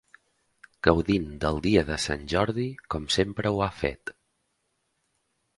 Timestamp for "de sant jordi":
1.91-2.67